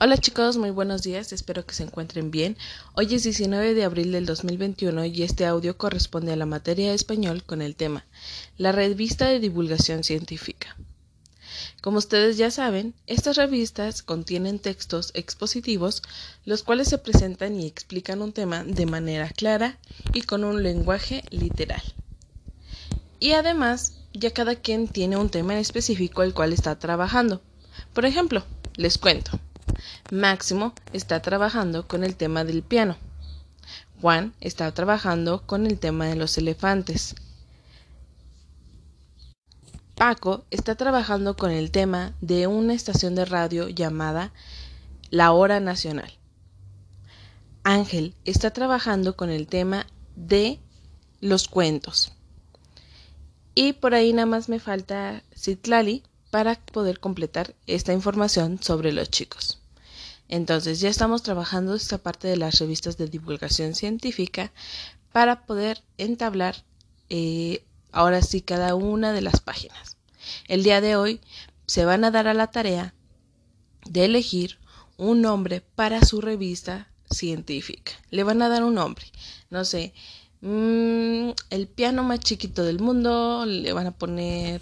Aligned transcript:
Hola 0.00 0.16
chicos, 0.16 0.58
muy 0.58 0.70
buenos 0.70 1.02
días, 1.02 1.32
espero 1.32 1.66
que 1.66 1.74
se 1.74 1.82
encuentren 1.82 2.30
bien. 2.30 2.56
Hoy 2.94 3.12
es 3.16 3.24
19 3.24 3.74
de 3.74 3.82
abril 3.82 4.12
del 4.12 4.26
2021 4.26 5.06
y 5.06 5.24
este 5.24 5.44
audio 5.44 5.76
corresponde 5.76 6.32
a 6.32 6.36
la 6.36 6.46
materia 6.46 6.90
de 6.90 6.94
español 6.94 7.42
con 7.42 7.62
el 7.62 7.74
tema 7.74 8.06
La 8.58 8.70
revista 8.70 9.26
de 9.26 9.40
divulgación 9.40 10.04
científica. 10.04 10.76
Como 11.80 11.98
ustedes 11.98 12.36
ya 12.36 12.52
saben, 12.52 12.94
estas 13.08 13.36
revistas 13.36 14.04
contienen 14.04 14.60
textos 14.60 15.10
expositivos, 15.14 16.04
los 16.44 16.62
cuales 16.62 16.86
se 16.86 16.98
presentan 16.98 17.60
y 17.60 17.66
explican 17.66 18.22
un 18.22 18.32
tema 18.32 18.62
de 18.62 18.86
manera 18.86 19.28
clara 19.30 19.80
y 20.14 20.22
con 20.22 20.44
un 20.44 20.62
lenguaje 20.62 21.24
literal. 21.30 21.82
Y 23.18 23.32
además, 23.32 23.94
ya 24.12 24.30
cada 24.30 24.54
quien 24.54 24.86
tiene 24.86 25.16
un 25.16 25.28
tema 25.28 25.58
específico 25.58 26.22
el 26.22 26.34
cual 26.34 26.52
está 26.52 26.78
trabajando. 26.78 27.42
Por 27.92 28.06
ejemplo, 28.06 28.44
les 28.76 28.96
cuento. 28.96 29.40
Máximo 30.10 30.74
está 30.92 31.20
trabajando 31.20 31.86
con 31.86 32.04
el 32.04 32.16
tema 32.16 32.44
del 32.44 32.62
piano. 32.62 32.96
Juan 34.00 34.34
está 34.40 34.72
trabajando 34.72 35.42
con 35.46 35.66
el 35.66 35.78
tema 35.78 36.06
de 36.06 36.16
los 36.16 36.38
elefantes. 36.38 37.14
Paco 39.96 40.44
está 40.50 40.76
trabajando 40.76 41.36
con 41.36 41.50
el 41.50 41.72
tema 41.72 42.14
de 42.20 42.46
una 42.46 42.74
estación 42.74 43.16
de 43.16 43.24
radio 43.24 43.68
llamada 43.68 44.32
La 45.10 45.32
Hora 45.32 45.58
Nacional. 45.58 46.12
Ángel 47.64 48.14
está 48.24 48.52
trabajando 48.52 49.16
con 49.16 49.30
el 49.30 49.48
tema 49.48 49.86
de 50.14 50.60
los 51.20 51.48
cuentos. 51.48 52.12
Y 53.54 53.72
por 53.72 53.94
ahí 53.94 54.12
nada 54.12 54.26
más 54.26 54.48
me 54.48 54.60
falta 54.60 55.24
Citlali 55.36 56.04
para 56.30 56.54
poder 56.54 57.00
completar 57.00 57.56
esta 57.66 57.92
información 57.92 58.62
sobre 58.62 58.92
los 58.92 59.10
chicos. 59.10 59.58
Entonces 60.28 60.80
ya 60.80 60.90
estamos 60.90 61.22
trabajando 61.22 61.74
esta 61.74 61.98
parte 61.98 62.28
de 62.28 62.36
las 62.36 62.58
revistas 62.58 62.98
de 62.98 63.08
divulgación 63.08 63.74
científica 63.74 64.52
para 65.12 65.46
poder 65.46 65.82
entablar 65.96 66.64
eh, 67.08 67.64
ahora 67.92 68.22
sí 68.22 68.42
cada 68.42 68.74
una 68.74 69.12
de 69.12 69.22
las 69.22 69.40
páginas. 69.40 69.96
El 70.46 70.62
día 70.62 70.80
de 70.80 70.96
hoy 70.96 71.20
se 71.66 71.84
van 71.84 72.04
a 72.04 72.10
dar 72.10 72.28
a 72.28 72.34
la 72.34 72.48
tarea 72.48 72.94
de 73.86 74.04
elegir 74.04 74.58
un 74.98 75.22
nombre 75.22 75.62
para 75.74 76.04
su 76.04 76.20
revista 76.20 76.88
científica. 77.10 77.92
Le 78.10 78.22
van 78.22 78.42
a 78.42 78.48
dar 78.48 78.64
un 78.64 78.74
nombre, 78.74 79.06
no 79.48 79.64
sé, 79.64 79.94
mm, 80.42 81.30
el 81.50 81.68
piano 81.68 82.02
más 82.02 82.20
chiquito 82.20 82.64
del 82.64 82.80
mundo, 82.80 83.46
le 83.46 83.72
van 83.72 83.86
a 83.86 83.92
poner, 83.92 84.60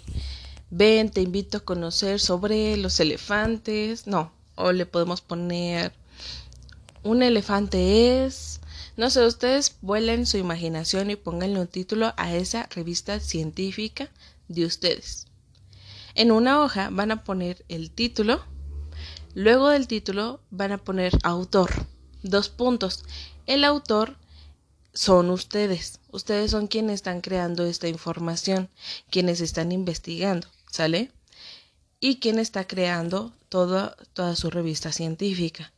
ven, 0.69 1.09
te 1.09 1.21
invito 1.21 1.57
a 1.57 1.65
conocer 1.65 2.19
sobre 2.21 2.77
los 2.77 2.99
elefantes, 2.99 4.07
no, 4.07 4.31
o 4.57 4.73
le 4.73 4.85
podemos 4.85 5.21
poner 5.21 5.93
un 7.03 7.23
elefante 7.23 8.25
es 8.25 8.59
no 8.97 9.11
sé, 9.11 9.23
ustedes 9.27 9.77
vuelen 9.81 10.25
su 10.25 10.37
imaginación 10.37 11.11
y 11.11 11.15
pónganle 11.15 11.59
un 11.59 11.67
título 11.67 12.15
a 12.17 12.33
esa 12.33 12.67
revista 12.71 13.19
científica 13.19 14.09
de 14.47 14.65
ustedes. 14.65 15.27
En 16.15 16.31
una 16.31 16.63
hoja 16.63 16.89
van 16.91 17.11
a 17.11 17.23
poner 17.23 17.63
el 17.69 17.91
título, 17.91 18.43
luego 19.35 19.69
del 19.69 19.87
título 19.87 20.41
van 20.49 20.71
a 20.71 20.79
poner 20.79 21.13
autor, 21.21 21.85
dos 22.23 22.49
puntos. 22.49 23.05
El 23.45 23.65
autor 23.65 24.17
son 24.95 25.29
ustedes, 25.29 25.99
ustedes 26.09 26.49
son 26.49 26.65
quienes 26.65 26.95
están 26.95 27.21
creando 27.21 27.67
esta 27.67 27.87
información, 27.87 28.67
quienes 29.11 29.41
están 29.41 29.71
investigando, 29.71 30.47
¿sale? 30.71 31.11
Y 31.99 32.19
quien 32.19 32.39
está 32.39 32.67
creando 32.67 33.33
toda, 33.49 33.95
toda 34.13 34.35
su 34.35 34.49
revista 34.49 34.91
científica. 34.91 35.71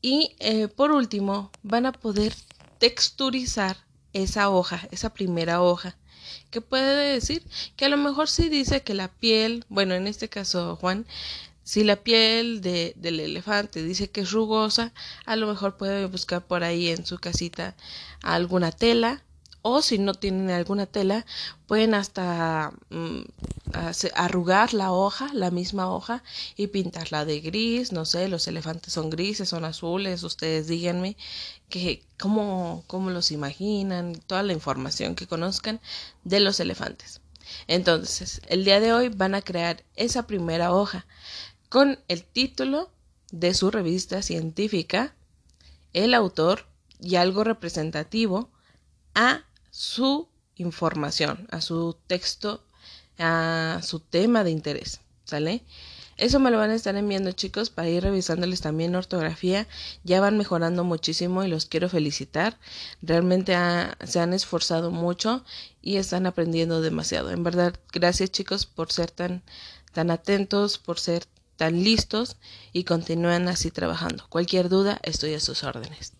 Y 0.00 0.36
eh, 0.38 0.68
por 0.68 0.92
último, 0.92 1.50
van 1.62 1.86
a 1.86 1.92
poder 1.92 2.34
texturizar 2.78 3.76
esa 4.12 4.50
hoja, 4.50 4.86
esa 4.90 5.12
primera 5.12 5.62
hoja, 5.62 5.96
que 6.50 6.60
puede 6.60 7.12
decir 7.12 7.42
que 7.76 7.86
a 7.86 7.88
lo 7.88 7.96
mejor 7.96 8.28
sí 8.28 8.48
dice 8.48 8.82
que 8.82 8.94
la 8.94 9.08
piel, 9.08 9.64
bueno, 9.68 9.94
en 9.94 10.06
este 10.06 10.28
caso 10.28 10.76
Juan, 10.76 11.06
si 11.64 11.82
la 11.82 11.96
piel 11.96 12.60
de, 12.60 12.92
del 12.96 13.18
elefante 13.18 13.82
dice 13.82 14.08
que 14.08 14.20
es 14.20 14.30
rugosa, 14.30 14.92
a 15.24 15.34
lo 15.34 15.48
mejor 15.48 15.76
puede 15.76 16.06
buscar 16.06 16.46
por 16.46 16.62
ahí 16.62 16.90
en 16.90 17.04
su 17.04 17.18
casita 17.18 17.74
alguna 18.22 18.70
tela 18.70 19.24
o 19.68 19.82
si 19.82 19.98
no 19.98 20.14
tienen 20.14 20.48
alguna 20.50 20.86
tela, 20.86 21.26
pueden 21.66 21.94
hasta 21.94 22.72
mm, 22.90 23.22
arrugar 24.14 24.72
la 24.74 24.92
hoja, 24.92 25.28
la 25.34 25.50
misma 25.50 25.90
hoja, 25.92 26.22
y 26.56 26.68
pintarla 26.68 27.24
de 27.24 27.40
gris, 27.40 27.90
no 27.90 28.04
sé, 28.04 28.28
los 28.28 28.46
elefantes 28.46 28.92
son 28.92 29.10
grises, 29.10 29.48
son 29.48 29.64
azules, 29.64 30.22
ustedes 30.22 30.68
díganme 30.68 31.16
cómo, 32.16 32.84
cómo 32.86 33.10
los 33.10 33.32
imaginan, 33.32 34.14
toda 34.28 34.44
la 34.44 34.52
información 34.52 35.16
que 35.16 35.26
conozcan 35.26 35.80
de 36.22 36.38
los 36.38 36.60
elefantes. 36.60 37.20
Entonces, 37.66 38.42
el 38.46 38.64
día 38.64 38.78
de 38.78 38.92
hoy 38.92 39.08
van 39.08 39.34
a 39.34 39.42
crear 39.42 39.82
esa 39.96 40.28
primera 40.28 40.72
hoja 40.72 41.06
con 41.68 41.98
el 42.06 42.22
título 42.22 42.92
de 43.32 43.52
su 43.52 43.72
revista 43.72 44.22
científica, 44.22 45.16
el 45.92 46.14
autor 46.14 46.66
y 47.00 47.16
algo 47.16 47.42
representativo 47.42 48.48
a 49.16 49.42
su 49.76 50.26
información, 50.54 51.46
a 51.50 51.60
su 51.60 51.98
texto, 52.06 52.64
a 53.18 53.80
su 53.82 54.00
tema 54.00 54.42
de 54.42 54.50
interés, 54.50 55.00
¿sale? 55.26 55.64
Eso 56.16 56.40
me 56.40 56.50
lo 56.50 56.56
van 56.56 56.70
a 56.70 56.74
estar 56.74 56.96
enviando 56.96 57.32
chicos 57.32 57.68
para 57.68 57.90
ir 57.90 58.02
revisándoles 58.02 58.62
también 58.62 58.94
ortografía. 58.94 59.68
Ya 60.02 60.22
van 60.22 60.38
mejorando 60.38 60.82
muchísimo 60.82 61.44
y 61.44 61.48
los 61.48 61.66
quiero 61.66 61.90
felicitar. 61.90 62.58
Realmente 63.02 63.54
se 64.02 64.18
han 64.18 64.32
esforzado 64.32 64.90
mucho 64.90 65.44
y 65.82 65.98
están 65.98 66.24
aprendiendo 66.24 66.80
demasiado. 66.80 67.30
En 67.30 67.42
verdad, 67.42 67.78
gracias 67.92 68.30
chicos 68.30 68.64
por 68.64 68.90
ser 68.90 69.10
tan, 69.10 69.42
tan 69.92 70.10
atentos, 70.10 70.78
por 70.78 70.98
ser 70.98 71.26
tan 71.56 71.84
listos 71.84 72.38
y 72.72 72.84
continúan 72.84 73.46
así 73.48 73.70
trabajando. 73.70 74.24
Cualquier 74.30 74.70
duda, 74.70 74.98
estoy 75.02 75.34
a 75.34 75.40
sus 75.40 75.64
órdenes. 75.64 76.14